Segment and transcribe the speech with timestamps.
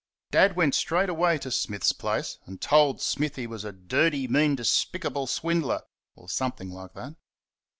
[0.31, 5.27] Dad went straightaway to Smith's place, and told Smith he was a dirty, mean, despicable
[5.27, 5.83] swindler
[6.15, 7.17] or something like that.